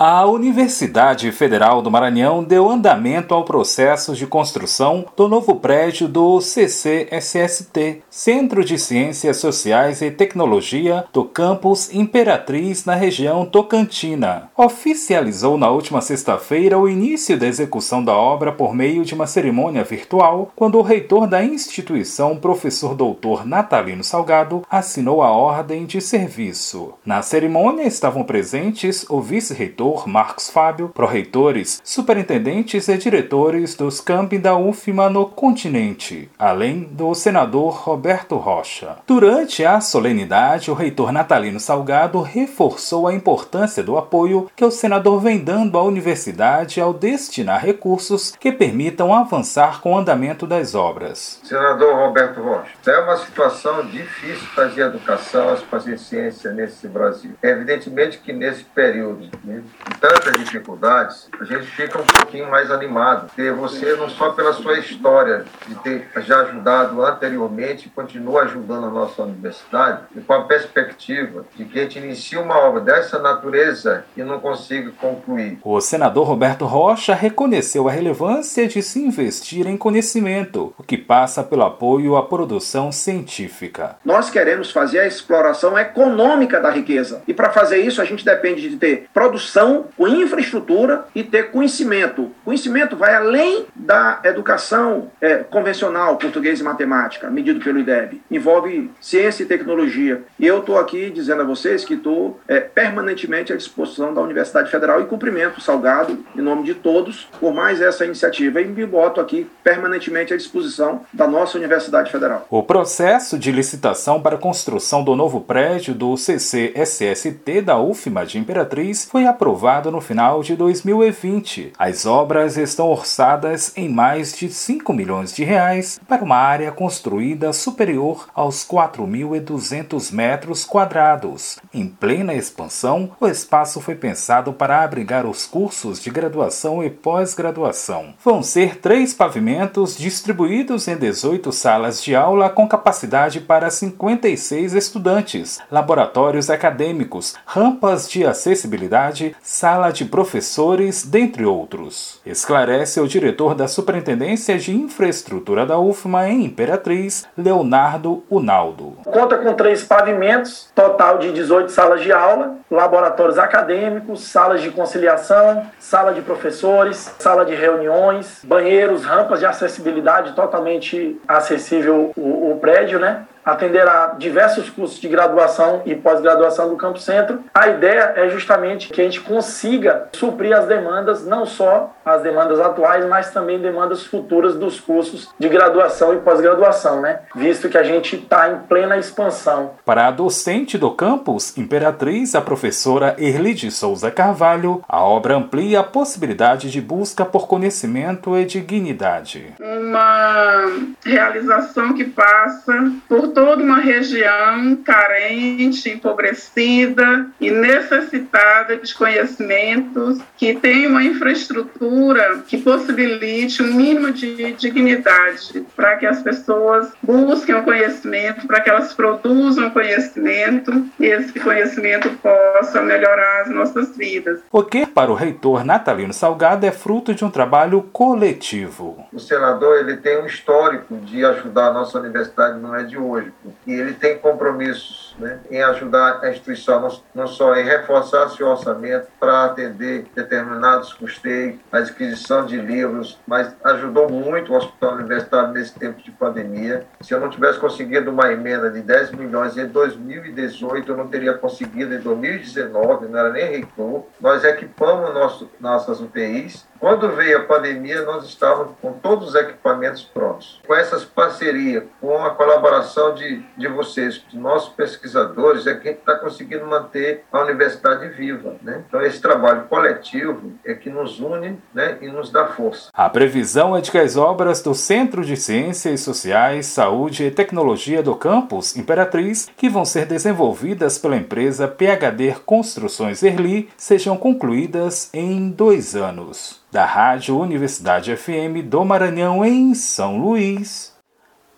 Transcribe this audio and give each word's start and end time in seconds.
A 0.00 0.24
Universidade 0.26 1.32
Federal 1.32 1.82
do 1.82 1.90
Maranhão 1.90 2.44
deu 2.44 2.70
andamento 2.70 3.34
ao 3.34 3.44
processo 3.44 4.14
de 4.14 4.28
construção 4.28 5.04
do 5.16 5.26
novo 5.26 5.56
prédio 5.56 6.06
do 6.06 6.40
CCSST, 6.40 8.02
Centro 8.08 8.64
de 8.64 8.78
Ciências 8.78 9.38
Sociais 9.38 10.00
e 10.00 10.08
Tecnologia 10.08 11.04
do 11.12 11.24
campus 11.24 11.92
Imperatriz 11.92 12.84
na 12.84 12.94
região 12.94 13.44
Tocantina. 13.44 14.48
Oficializou 14.56 15.58
na 15.58 15.68
última 15.68 16.00
sexta-feira 16.00 16.78
o 16.78 16.88
início 16.88 17.36
da 17.36 17.48
execução 17.48 18.04
da 18.04 18.14
obra 18.14 18.52
por 18.52 18.72
meio 18.72 19.04
de 19.04 19.14
uma 19.14 19.26
cerimônia 19.26 19.82
virtual, 19.82 20.52
quando 20.54 20.78
o 20.78 20.82
reitor 20.82 21.26
da 21.26 21.42
instituição, 21.42 22.36
professor 22.36 22.94
doutor 22.94 23.44
Natalino 23.44 24.04
Salgado, 24.04 24.62
assinou 24.70 25.22
a 25.22 25.32
ordem 25.32 25.84
de 25.84 26.00
serviço. 26.00 26.94
Na 27.04 27.20
cerimônia 27.20 27.82
estavam 27.82 28.22
presentes 28.22 29.04
o 29.10 29.20
vice-reitor 29.20 29.87
reitor 29.88 30.06
Marcos 30.06 30.50
Fábio, 30.50 30.88
pró-reitores, 30.88 31.80
superintendentes 31.82 32.88
e 32.88 32.98
diretores 32.98 33.74
dos 33.74 34.00
campi 34.00 34.38
da 34.38 34.56
UFMA 34.56 35.08
no 35.08 35.26
continente, 35.26 36.30
além 36.38 36.82
do 36.82 37.14
senador 37.14 37.74
Roberto 37.74 38.36
Rocha. 38.36 38.96
Durante 39.06 39.64
a 39.64 39.80
solenidade, 39.80 40.70
o 40.70 40.74
reitor 40.74 41.10
Natalino 41.10 41.58
Salgado 41.58 42.20
reforçou 42.20 43.06
a 43.06 43.14
importância 43.14 43.82
do 43.82 43.96
apoio 43.96 44.50
que 44.54 44.64
o 44.64 44.70
senador 44.70 45.20
vem 45.20 45.38
dando 45.38 45.78
à 45.78 45.82
universidade 45.82 46.80
ao 46.80 46.92
destinar 46.92 47.64
recursos 47.64 48.36
que 48.38 48.52
permitam 48.52 49.14
avançar 49.14 49.80
com 49.80 49.94
o 49.94 49.98
andamento 49.98 50.46
das 50.46 50.74
obras. 50.74 51.40
Senador 51.44 51.94
Roberto 51.96 52.42
Rocha, 52.42 52.68
é 52.86 52.98
uma 53.00 53.16
situação 53.16 53.86
difícil 53.86 54.46
fazer 54.54 54.82
educação, 54.82 55.56
fazer 55.70 55.98
ciência 55.98 56.50
nesse 56.52 56.86
Brasil. 56.88 57.32
É 57.42 57.50
evidentemente 57.50 58.18
que 58.18 58.32
nesse 58.32 58.64
período 58.64 59.28
né, 59.44 59.62
tantas 60.00 60.38
dificuldades, 60.38 61.28
a 61.40 61.44
gente 61.44 61.66
fica 61.66 62.00
um 62.00 62.04
pouquinho 62.04 62.50
mais 62.50 62.70
animado. 62.70 63.30
Ter 63.34 63.52
você, 63.52 63.96
não 63.96 64.08
só 64.08 64.30
pela 64.30 64.52
sua 64.52 64.78
história, 64.78 65.44
de 65.66 65.74
ter 65.76 66.08
já 66.18 66.40
ajudado 66.42 67.04
anteriormente, 67.04 67.90
continua 67.94 68.42
ajudando 68.42 68.86
a 68.86 68.90
nossa 68.90 69.22
universidade, 69.22 70.02
e 70.16 70.20
com 70.20 70.32
a 70.32 70.42
perspectiva 70.44 71.44
de 71.56 71.64
que 71.64 71.78
a 71.78 71.82
gente 71.82 71.98
inicie 71.98 72.38
uma 72.38 72.56
obra 72.58 72.80
dessa 72.80 73.18
natureza 73.18 74.04
e 74.16 74.22
não 74.22 74.38
consiga 74.40 74.90
concluir. 75.00 75.58
O 75.62 75.80
senador 75.80 76.26
Roberto 76.26 76.64
Rocha 76.64 77.14
reconheceu 77.14 77.88
a 77.88 77.92
relevância 77.92 78.66
de 78.68 78.82
se 78.82 79.00
investir 79.00 79.66
em 79.66 79.76
conhecimento, 79.76 80.72
o 80.78 80.82
que 80.82 80.96
passa 80.96 81.42
pelo 81.42 81.64
apoio 81.64 82.16
à 82.16 82.22
produção 82.22 82.92
científica. 82.92 83.96
Nós 84.04 84.30
queremos 84.30 84.70
fazer 84.70 85.00
a 85.00 85.06
exploração 85.06 85.78
econômica 85.78 86.60
da 86.60 86.70
riqueza. 86.70 87.22
E 87.26 87.34
para 87.34 87.50
fazer 87.50 87.78
isso, 87.78 88.00
a 88.00 88.04
gente 88.04 88.24
depende 88.24 88.68
de 88.68 88.76
ter 88.76 89.08
produção 89.12 89.67
educação 89.68 89.84
com 89.96 90.08
infraestrutura 90.08 91.04
e 91.14 91.22
ter 91.22 91.50
conhecimento. 91.50 92.30
Conhecimento 92.44 92.96
vai 92.96 93.14
além 93.14 93.66
da 93.74 94.20
educação 94.24 95.10
é, 95.20 95.36
convencional, 95.36 96.16
português 96.16 96.60
e 96.60 96.62
matemática, 96.62 97.30
medido 97.30 97.60
pelo 97.60 97.78
IDEB. 97.78 98.22
Envolve 98.30 98.90
ciência 99.00 99.42
e 99.42 99.46
tecnologia. 99.46 100.22
E 100.38 100.46
eu 100.46 100.60
estou 100.60 100.78
aqui 100.78 101.10
dizendo 101.10 101.42
a 101.42 101.44
vocês 101.44 101.84
que 101.84 101.94
estou 101.94 102.40
é, 102.48 102.60
permanentemente 102.60 103.52
à 103.52 103.56
disposição 103.56 104.14
da 104.14 104.20
Universidade 104.20 104.70
Federal 104.70 105.00
e 105.00 105.06
cumprimento 105.06 105.60
Salgado, 105.60 106.24
em 106.36 106.40
nome 106.40 106.62
de 106.64 106.74
todos, 106.74 107.28
por 107.40 107.52
mais 107.52 107.80
essa 107.80 108.04
iniciativa. 108.04 108.60
E 108.60 108.64
me 108.66 108.86
boto 108.86 109.20
aqui 109.20 109.50
permanentemente 109.62 110.32
à 110.32 110.36
disposição 110.36 111.02
da 111.12 111.26
nossa 111.26 111.58
Universidade 111.58 112.10
Federal. 112.10 112.46
O 112.50 112.62
processo 112.62 113.38
de 113.38 113.50
licitação 113.50 114.20
para 114.20 114.36
a 114.36 114.38
construção 114.38 115.02
do 115.02 115.14
novo 115.14 115.40
prédio 115.40 115.94
do 115.94 116.16
CCSST 116.16 117.60
da 117.62 117.78
UFMA 117.78 118.24
de 118.24 118.38
Imperatriz 118.38 119.04
foi 119.04 119.26
aprovado 119.26 119.57
aprovado 119.58 119.90
no 119.90 120.00
final 120.00 120.40
de 120.40 120.54
2020. 120.54 121.72
As 121.76 122.06
obras 122.06 122.56
estão 122.56 122.86
orçadas 122.86 123.72
em 123.76 123.88
mais 123.88 124.32
de 124.32 124.48
5 124.48 124.92
milhões 124.92 125.34
de 125.34 125.42
reais 125.42 126.00
para 126.06 126.22
uma 126.22 126.36
área 126.36 126.70
construída 126.70 127.52
superior 127.52 128.28
aos 128.32 128.64
4.200 128.64 130.12
metros 130.12 130.64
quadrados. 130.64 131.58
Em 131.74 131.88
plena 131.88 132.34
expansão, 132.34 133.10
o 133.18 133.26
espaço 133.26 133.80
foi 133.80 133.96
pensado 133.96 134.52
para 134.52 134.84
abrigar 134.84 135.26
os 135.26 135.44
cursos 135.44 136.00
de 136.00 136.08
graduação 136.08 136.84
e 136.84 136.88
pós-graduação. 136.88 138.14
Vão 138.24 138.44
ser 138.44 138.76
três 138.76 139.12
pavimentos 139.12 139.96
distribuídos 139.96 140.86
em 140.86 140.96
18 140.96 141.50
salas 141.50 142.00
de 142.00 142.14
aula 142.14 142.48
com 142.48 142.68
capacidade 142.68 143.40
para 143.40 143.70
56 143.70 144.74
estudantes, 144.74 145.58
laboratórios 145.68 146.48
acadêmicos, 146.48 147.34
rampas 147.44 148.08
de 148.08 148.24
acessibilidade, 148.24 149.34
sala 149.48 149.90
de 149.90 150.04
professores, 150.04 151.02
dentre 151.02 151.46
outros. 151.46 152.20
Esclarece 152.26 153.00
o 153.00 153.08
diretor 153.08 153.54
da 153.54 153.66
Superintendência 153.66 154.58
de 154.58 154.76
Infraestrutura 154.76 155.64
da 155.64 155.78
UFMA 155.78 156.28
em 156.28 156.44
Imperatriz, 156.44 157.26
Leonardo 157.36 158.22
Unaldo. 158.28 158.98
Conta 159.06 159.38
com 159.38 159.54
três 159.54 159.82
pavimentos, 159.82 160.70
total 160.74 161.16
de 161.16 161.32
18 161.32 161.72
salas 161.72 162.02
de 162.02 162.12
aula, 162.12 162.56
laboratórios 162.70 163.38
acadêmicos, 163.38 164.24
salas 164.24 164.60
de 164.60 164.70
conciliação, 164.70 165.62
sala 165.78 166.12
de 166.12 166.20
professores, 166.20 167.10
sala 167.18 167.46
de 167.46 167.54
reuniões, 167.54 168.42
banheiros, 168.44 169.06
rampas 169.06 169.38
de 169.38 169.46
acessibilidade 169.46 170.34
totalmente 170.34 171.18
acessível 171.26 172.12
o, 172.14 172.52
o 172.52 172.58
prédio, 172.58 172.98
né? 172.98 173.24
Atenderá 173.48 174.14
diversos 174.18 174.68
cursos 174.68 175.00
de 175.00 175.08
graduação 175.08 175.80
e 175.86 175.94
pós-graduação 175.94 176.68
do 176.68 176.76
Campo 176.76 176.98
Centro. 176.98 177.42
A 177.54 177.68
ideia 177.68 178.12
é 178.14 178.28
justamente 178.28 178.88
que 178.88 179.00
a 179.00 179.04
gente 179.04 179.22
consiga 179.22 180.08
suprir 180.12 180.54
as 180.54 180.66
demandas, 180.66 181.24
não 181.24 181.46
só 181.46 181.94
as 182.04 182.22
demandas 182.22 182.60
atuais, 182.60 183.06
mas 183.06 183.30
também 183.30 183.58
demandas 183.58 184.04
futuras 184.04 184.54
dos 184.54 184.78
cursos 184.78 185.30
de 185.38 185.48
graduação 185.48 186.12
e 186.12 186.18
pós-graduação, 186.18 187.00
né? 187.00 187.20
Visto 187.34 187.70
que 187.70 187.78
a 187.78 187.82
gente 187.82 188.16
está 188.16 188.50
em 188.50 188.58
plena 188.68 188.98
expansão. 188.98 189.72
Para 189.84 190.08
a 190.08 190.10
docente 190.10 190.76
do 190.76 190.90
campus 190.90 191.56
Imperatriz, 191.56 192.34
a 192.34 192.42
professora 192.42 193.14
Erli 193.18 193.54
de 193.54 193.70
Souza 193.70 194.10
Carvalho, 194.10 194.82
a 194.86 195.02
obra 195.02 195.36
amplia 195.36 195.80
a 195.80 195.84
possibilidade 195.84 196.70
de 196.70 196.80
busca 196.80 197.24
por 197.24 197.46
conhecimento 197.46 198.36
e 198.36 198.44
dignidade. 198.44 199.54
Uma 199.58 200.66
realização 201.04 201.94
que 201.94 202.04
passa 202.04 202.92
por 203.08 203.28
toda 203.38 203.62
uma 203.62 203.78
região 203.78 204.74
carente, 204.84 205.88
empobrecida 205.88 207.28
e 207.40 207.52
necessitada 207.52 208.78
de 208.78 208.92
conhecimentos, 208.92 210.18
que 210.36 210.54
tem 210.54 210.88
uma 210.88 211.04
infraestrutura 211.04 212.42
que 212.48 212.58
possibilite 212.58 213.62
um 213.62 213.72
mínimo 213.74 214.10
de 214.10 214.54
dignidade 214.54 215.64
para 215.76 215.96
que 215.98 216.04
as 216.04 216.20
pessoas 216.20 216.92
busquem 217.00 217.54
o 217.54 217.62
conhecimento, 217.62 218.44
para 218.44 218.60
que 218.60 218.70
elas 218.70 218.92
produzam 218.92 219.70
conhecimento 219.70 220.86
e 220.98 221.06
esse 221.06 221.38
conhecimento 221.38 222.10
possa 222.20 222.82
melhorar 222.82 223.42
as 223.42 223.50
nossas 223.50 223.96
vidas. 223.96 224.40
O 224.50 224.64
que, 224.64 224.84
para 224.84 225.12
o 225.12 225.14
reitor 225.14 225.64
Natalino 225.64 226.12
Salgado, 226.12 226.66
é 226.66 226.72
fruto 226.72 227.14
de 227.14 227.24
um 227.24 227.30
trabalho 227.30 227.82
coletivo. 227.92 229.06
O 229.12 229.20
senador 229.20 229.78
ele 229.78 229.96
tem 229.96 230.20
um 230.20 230.26
histórico 230.26 230.96
de 230.96 231.24
ajudar 231.24 231.68
a 231.68 231.72
nossa 231.72 232.00
universidade, 232.00 232.58
não 232.58 232.74
é 232.74 232.82
de 232.82 232.98
hoje 232.98 233.27
e 233.66 233.72
ele 233.72 233.94
tem 233.94 234.18
compromissos 234.18 235.16
né, 235.18 235.40
em 235.50 235.62
ajudar 235.62 236.20
a 236.22 236.30
instituição, 236.30 237.00
não, 237.14 237.26
só 237.26 237.54
em 237.56 237.64
reforçar 237.64 238.28
seu 238.30 238.48
orçamento 238.48 239.08
para 239.18 239.44
atender 239.44 240.06
determinados 240.14 240.92
custeios, 240.94 241.56
a 241.72 241.78
adquisição 241.78 242.46
de 242.46 242.56
livros, 242.56 243.18
mas 243.26 243.54
ajudou 243.64 244.08
muito 244.08 244.52
o 244.52 244.56
Hospital 244.56 244.94
Universitário 244.94 245.52
nesse 245.52 245.74
tempo 245.78 246.00
de 246.02 246.10
pandemia. 246.10 246.86
Se 247.00 247.12
eu 247.12 247.20
não 247.20 247.30
tivesse 247.30 247.58
conseguido 247.58 248.10
uma 248.10 248.32
emenda 248.32 248.70
de 248.70 248.80
10 248.80 249.12
milhões 249.12 249.56
em 249.56 249.66
2018, 249.66 250.90
eu 250.90 250.96
não 250.96 251.08
teria 251.08 251.34
conseguido 251.34 251.94
em 251.94 252.00
2019, 252.00 253.08
não 253.08 253.18
era 253.18 253.30
nem 253.30 253.50
reitor. 253.50 254.04
Nós 254.20 254.44
equipamos 254.44 255.12
nosso, 255.14 255.50
nossas 255.60 256.00
UTIs 256.00 256.66
quando 256.78 257.10
veio 257.10 257.38
a 257.38 257.44
pandemia, 257.44 258.02
nós 258.02 258.24
estávamos 258.24 258.74
com 258.80 258.92
todos 258.92 259.30
os 259.30 259.34
equipamentos 259.34 260.02
prontos. 260.02 260.60
Com 260.66 260.74
essas 260.74 261.04
parcerias, 261.04 261.84
com 262.00 262.24
a 262.24 262.30
colaboração 262.30 263.07
de, 263.14 263.42
de 263.56 263.68
vocês, 263.68 264.22
de 264.28 264.38
nossos 264.38 264.70
pesquisadores, 264.70 265.66
é 265.66 265.74
que 265.74 265.88
está 265.88 266.16
conseguindo 266.16 266.66
manter 266.66 267.24
a 267.32 267.42
universidade 267.42 268.08
viva. 268.08 268.56
Né? 268.62 268.84
Então, 268.86 269.02
esse 269.02 269.20
trabalho 269.20 269.64
coletivo 269.64 270.52
é 270.64 270.74
que 270.74 270.90
nos 270.90 271.20
une 271.20 271.58
né, 271.74 271.98
e 272.00 272.08
nos 272.08 272.30
dá 272.30 272.46
força. 272.46 272.90
A 272.92 273.08
previsão 273.08 273.76
é 273.76 273.80
de 273.80 273.90
que 273.90 273.98
as 273.98 274.16
obras 274.16 274.62
do 274.62 274.74
Centro 274.74 275.24
de 275.24 275.36
Ciências 275.36 276.00
Sociais, 276.00 276.66
Saúde 276.66 277.24
e 277.24 277.30
Tecnologia 277.30 278.02
do 278.02 278.14
campus 278.14 278.76
Imperatriz, 278.76 279.50
que 279.56 279.68
vão 279.68 279.84
ser 279.84 280.06
desenvolvidas 280.06 280.98
pela 280.98 281.16
empresa 281.16 281.68
PHD 281.68 282.34
Construções 282.44 283.22
Erli, 283.22 283.68
sejam 283.76 284.16
concluídas 284.16 285.10
em 285.12 285.50
dois 285.50 285.94
anos 285.94 286.60
da 286.70 286.84
Rádio 286.84 287.38
Universidade 287.38 288.14
FM 288.14 288.64
do 288.64 288.84
Maranhão 288.84 289.44
em 289.44 289.74
São 289.74 290.18
Luís, 290.18 290.94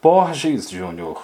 Borges 0.00 0.70
Júnior. 0.70 1.22